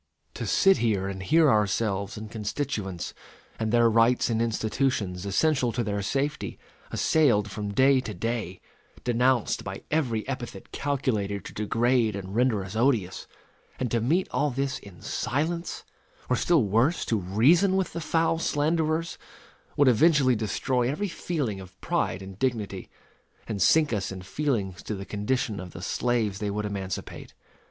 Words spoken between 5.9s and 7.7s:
safety), assailed